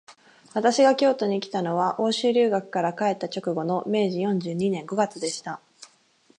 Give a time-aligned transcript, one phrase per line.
[0.55, 5.61] 私が京都にきたのは、欧州留学から帰った直後の明治四十二年五月でした